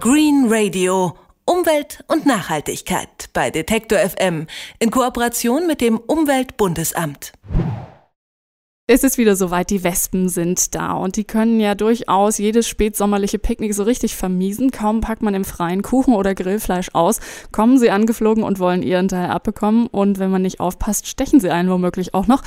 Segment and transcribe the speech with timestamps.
[0.00, 1.16] Green Radio.
[1.44, 4.46] Umwelt und Nachhaltigkeit bei Detektor FM
[4.78, 7.32] in Kooperation mit dem Umweltbundesamt.
[8.86, 13.40] Es ist wieder soweit, die Wespen sind da und die können ja durchaus jedes spätsommerliche
[13.40, 14.70] Picknick so richtig vermiesen.
[14.70, 17.18] Kaum packt man im freien Kuchen oder Grillfleisch aus,
[17.50, 21.50] kommen sie angeflogen und wollen ihren Teil abbekommen und wenn man nicht aufpasst, stechen sie
[21.50, 22.42] einen womöglich auch noch.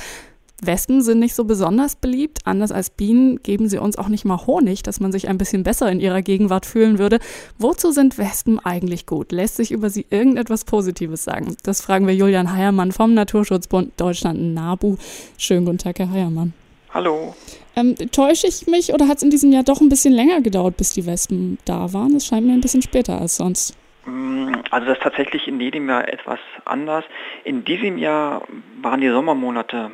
[0.64, 2.40] Wespen sind nicht so besonders beliebt.
[2.44, 5.64] Anders als Bienen geben sie uns auch nicht mal Honig, dass man sich ein bisschen
[5.64, 7.18] besser in ihrer Gegenwart fühlen würde.
[7.58, 9.32] Wozu sind Wespen eigentlich gut?
[9.32, 11.56] Lässt sich über sie irgendetwas Positives sagen?
[11.64, 14.96] Das fragen wir Julian Heiermann vom Naturschutzbund Deutschland NABU.
[15.36, 16.52] Schönen guten Tag, Herr Heiermann.
[16.94, 17.34] Hallo.
[17.74, 20.76] Ähm, täusche ich mich oder hat es in diesem Jahr doch ein bisschen länger gedauert,
[20.76, 22.14] bis die Wespen da waren?
[22.14, 23.76] Es scheint mir ein bisschen später als sonst.
[24.04, 27.04] Mm, also das ist tatsächlich in jedem Jahr etwas anders.
[27.44, 28.42] In diesem Jahr
[28.80, 29.90] waren die Sommermonate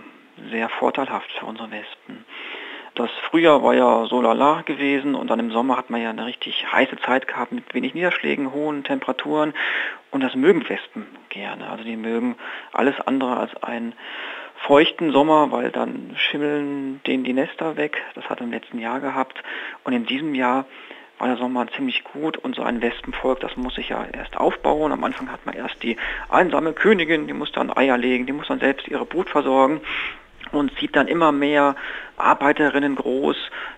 [0.50, 2.24] sehr vorteilhaft für unsere Wespen.
[2.98, 6.26] Das Frühjahr war ja so lala gewesen und dann im Sommer hat man ja eine
[6.26, 9.54] richtig heiße Zeit gehabt mit wenig Niederschlägen, hohen Temperaturen
[10.10, 11.70] und das mögen Wespen gerne.
[11.70, 12.34] Also die mögen
[12.72, 13.92] alles andere als einen
[14.66, 18.02] feuchten Sommer, weil dann schimmeln denen die Nester weg.
[18.16, 19.44] Das hat im letzten Jahr gehabt
[19.84, 20.64] und in diesem Jahr
[21.18, 24.90] war der Sommer ziemlich gut und so ein Wespenvolk, das muss sich ja erst aufbauen.
[24.90, 25.96] Am Anfang hat man erst die
[26.28, 29.80] einsame Königin, die muss dann Eier legen, die muss dann selbst ihre Brut versorgen
[30.52, 31.76] und sieht dann immer mehr
[32.16, 33.36] Arbeiterinnen groß,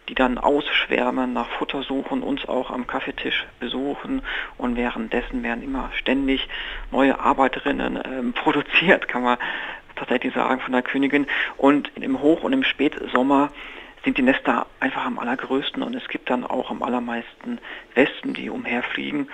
[0.08, 4.22] die dann ausschwärmen, nach Futter suchen, uns auch am Kaffeetisch besuchen
[4.58, 6.48] und währenddessen werden immer ständig
[6.90, 9.38] neue Arbeiterinnen äh, produziert, kann man
[9.96, 11.26] tatsächlich sagen, von der Königin.
[11.56, 13.50] Und im Hoch- und im Spätsommer
[14.04, 17.58] sind die Nester einfach am allergrößten und es gibt dann auch am allermeisten
[17.94, 19.28] Wespen, die umherfliegen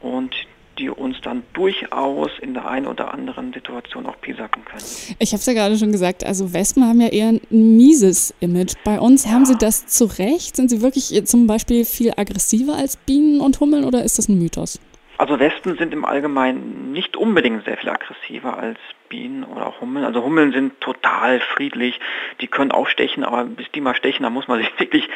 [0.00, 0.34] und
[0.78, 4.84] die uns dann durchaus in der einen oder anderen Situation auch piesacken können.
[5.18, 8.74] Ich habe es ja gerade schon gesagt, also Wespen haben ja eher ein mieses Image.
[8.84, 9.32] Bei uns ja.
[9.32, 10.56] haben sie das zu Recht?
[10.56, 14.38] Sind sie wirklich zum Beispiel viel aggressiver als Bienen und Hummeln oder ist das ein
[14.38, 14.80] Mythos?
[15.18, 20.04] Also Wespen sind im Allgemeinen nicht unbedingt sehr viel aggressiver als Bienen oder Hummeln.
[20.04, 22.00] Also Hummeln sind total friedlich,
[22.40, 25.08] die können auch stechen, aber bis die mal stechen, da muss man sich wirklich,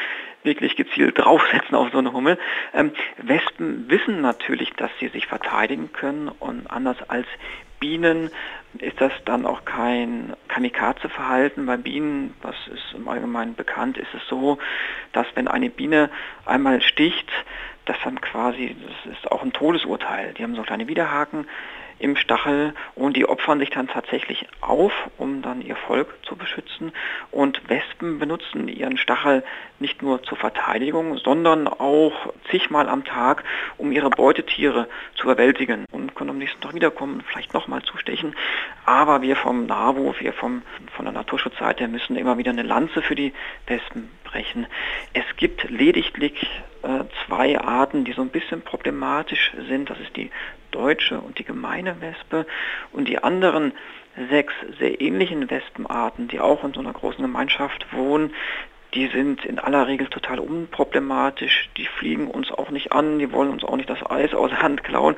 [0.42, 2.38] wirklich gezielt draufsetzen auf so eine Hummel.
[2.74, 7.26] Ähm, Wespen wissen natürlich, dass sie sich verteidigen können und anders als
[7.78, 8.30] Bienen
[8.78, 11.66] ist das dann auch kein Kamikaze-Verhalten.
[11.66, 14.58] Bei Bienen, was ist im Allgemeinen bekannt, ist es so,
[15.12, 16.10] dass wenn eine Biene
[16.44, 17.28] einmal sticht,
[17.86, 20.34] das dann quasi, das ist auch ein Todesurteil.
[20.34, 21.48] Die haben so kleine Widerhaken
[22.00, 26.92] im Stachel und die opfern sich dann tatsächlich auf, um dann ihr Volk zu beschützen.
[27.30, 29.44] Und Wespen benutzen ihren Stachel
[29.78, 33.44] nicht nur zur Verteidigung, sondern auch zigmal am Tag,
[33.76, 38.34] um ihre Beutetiere zu überwältigen und können am nächsten Tag wiederkommen, vielleicht nochmal zustechen.
[38.90, 40.62] Aber wir vom NAVO, wir vom,
[40.96, 43.32] von der Naturschutzseite müssen immer wieder eine Lanze für die
[43.68, 44.66] Wespen brechen.
[45.12, 46.50] Es gibt lediglich
[46.82, 49.90] äh, zwei Arten, die so ein bisschen problematisch sind.
[49.90, 50.32] Das ist die
[50.72, 52.46] deutsche und die gemeine Wespe.
[52.90, 53.74] Und die anderen
[54.28, 58.34] sechs sehr ähnlichen Wespenarten, die auch in so einer großen Gemeinschaft wohnen,
[58.94, 63.50] die sind in aller Regel total unproblematisch, die fliegen uns auch nicht an, die wollen
[63.50, 65.14] uns auch nicht das Eis aus der Hand klauen.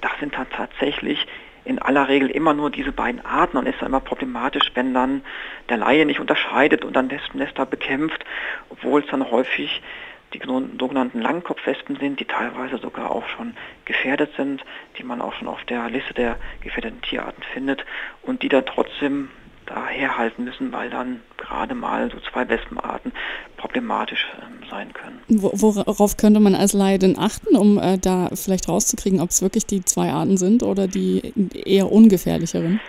[0.00, 1.26] Das sind dann tatsächlich
[1.66, 3.56] in aller Regel immer nur diese beiden Arten.
[3.56, 5.22] Und ist dann immer problematisch, wenn dann
[5.68, 8.24] der Laie nicht unterscheidet und dann Wespennester bekämpft,
[8.70, 9.82] obwohl es dann häufig
[10.32, 14.64] die sogenannten Langkopfwespen sind, die teilweise sogar auch schon gefährdet sind,
[14.98, 17.84] die man auch schon auf der Liste der gefährdeten Tierarten findet
[18.22, 19.30] und die da trotzdem
[19.66, 23.12] daherhalten müssen, weil dann gerade mal so zwei Wespenarten
[23.66, 25.20] problematisch äh, sein können.
[25.28, 29.66] Worauf könnte man als Laie denn achten, um äh, da vielleicht rauszukriegen, ob es wirklich
[29.66, 31.32] die zwei Arten sind oder die
[31.64, 32.80] eher ungefährlicheren?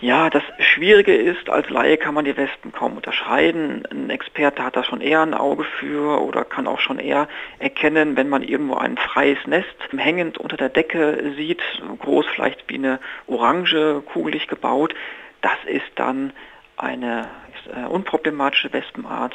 [0.00, 3.82] Ja, das Schwierige ist, als Laie kann man die Wespen kaum unterscheiden.
[3.90, 8.16] Ein Experte hat da schon eher ein Auge für oder kann auch schon eher erkennen,
[8.16, 11.60] wenn man irgendwo ein freies Nest hängend unter der Decke sieht,
[11.98, 14.94] groß vielleicht wie eine Orange, kugelig gebaut.
[15.42, 16.32] Das ist dann
[16.78, 17.28] eine
[17.74, 19.34] äh, unproblematische Wespenart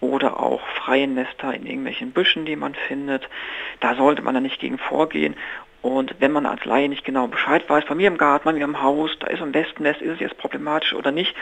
[0.00, 3.28] oder auch freie Nester in irgendwelchen Büschen, die man findet.
[3.80, 5.36] Da sollte man dann nicht gegen vorgehen.
[5.82, 8.64] Und wenn man als Laie nicht genau Bescheid weiß, bei mir im Garten, bei mir
[8.64, 11.34] im Haus, da ist ein Wespennest, ist es jetzt problematisch oder nicht,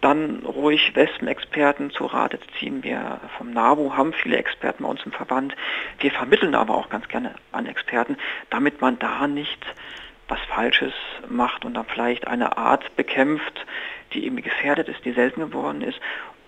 [0.00, 2.82] dann ruhig Wespenexperten zu Rate ziehen.
[2.82, 5.54] Wir vom NABU haben viele Experten bei uns im Verband.
[6.00, 8.16] Wir vermitteln aber auch ganz gerne an Experten,
[8.50, 9.64] damit man da nicht
[10.26, 10.92] was Falsches
[11.28, 13.64] macht und dann vielleicht eine Art bekämpft,
[14.12, 16.00] die irgendwie gefährdet ist, die selten geworden ist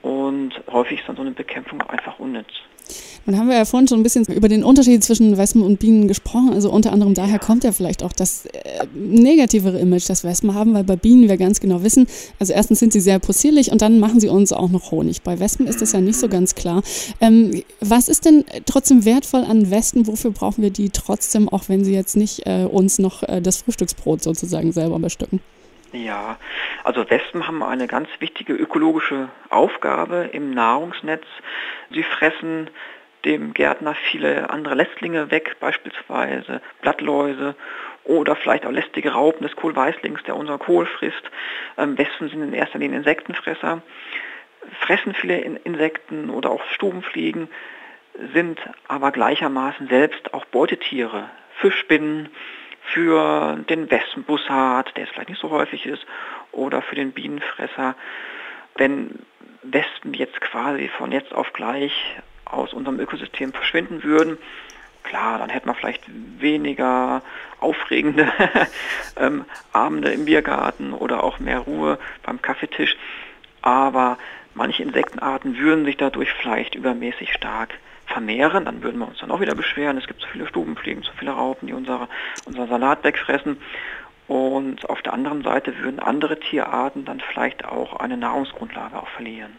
[0.04, 2.46] und häufig ist dann so eine Bekämpfung einfach unnütz.
[3.24, 6.08] Nun haben wir ja vorhin schon ein bisschen über den Unterschied zwischen Wespen und Bienen
[6.08, 6.50] gesprochen.
[6.52, 10.74] Also unter anderem daher kommt ja vielleicht auch das äh, negativere Image, das Wespen haben,
[10.74, 12.06] weil bei Bienen wir ganz genau wissen,
[12.38, 15.22] also erstens sind sie sehr possierlich und dann machen sie uns auch noch Honig.
[15.22, 16.82] Bei Wespen ist das ja nicht so ganz klar.
[17.22, 20.06] Ähm, was ist denn trotzdem wertvoll an Wespen?
[20.06, 23.62] Wofür brauchen wir die trotzdem, auch wenn sie jetzt nicht äh, uns noch äh, das
[23.62, 25.40] Frühstücksbrot sozusagen selber bestücken?
[25.94, 26.38] Ja,
[26.82, 31.24] also Wespen haben eine ganz wichtige ökologische Aufgabe im Nahrungsnetz.
[31.92, 32.68] Sie fressen
[33.24, 37.54] dem Gärtner viele andere Lästlinge weg, beispielsweise Blattläuse
[38.02, 41.30] oder vielleicht auch lästige Raupen des Kohlweißlings, der unser Kohl frisst.
[41.78, 43.80] Ähm, Wespen sind in erster Linie Insektenfresser,
[44.80, 47.48] fressen viele in Insekten oder auch Stubenfliegen,
[48.32, 48.58] sind
[48.88, 51.30] aber gleichermaßen selbst auch Beutetiere,
[51.60, 52.30] Fischspinnen,
[52.94, 56.06] für den Wespenbussard, der es vielleicht nicht so häufig ist,
[56.52, 57.96] oder für den Bienenfresser.
[58.76, 59.18] Wenn
[59.62, 61.92] Wespen jetzt quasi von jetzt auf gleich
[62.44, 64.38] aus unserem Ökosystem verschwinden würden,
[65.02, 66.04] klar, dann hätte man vielleicht
[66.40, 67.22] weniger
[67.58, 68.32] aufregende
[69.16, 72.96] ähm, Abende im Biergarten oder auch mehr Ruhe beim Kaffeetisch.
[73.60, 74.18] Aber
[74.54, 77.74] manche Insektenarten würden sich dadurch vielleicht übermäßig stark
[78.06, 81.12] vermehren, dann würden wir uns dann auch wieder beschweren, es gibt zu viele Stubenfliegen, zu
[81.18, 82.08] viele Raupen, die unsere,
[82.44, 83.58] unser Salat wegfressen.
[84.26, 89.52] Und auf der anderen Seite würden andere Tierarten dann vielleicht auch eine Nahrungsgrundlage auch verlieren.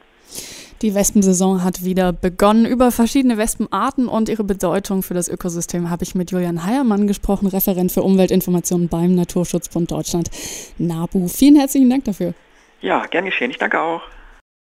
[0.82, 2.66] Die Wespensaison hat wieder begonnen.
[2.66, 7.48] Über verschiedene Wespenarten und ihre Bedeutung für das Ökosystem habe ich mit Julian Heiermann gesprochen,
[7.48, 10.30] Referent für Umweltinformationen beim Naturschutzbund Deutschland,
[10.78, 11.28] NABU.
[11.28, 12.34] Vielen herzlichen Dank dafür.
[12.82, 13.52] Ja, gern geschehen.
[13.52, 14.02] Ich danke auch.